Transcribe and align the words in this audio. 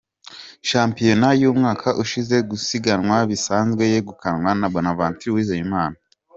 Shampiyona 0.69 1.29
y’umwaka 1.41 1.87
ushize 2.03 2.35
mu 2.39 2.45
gusiganwa 2.49 3.17
bisanzwe 3.29 3.83
yegukanwe 3.91 4.49
na 4.59 4.67
Bonaventure 4.73 5.31
Uwizeyimana. 5.31 5.97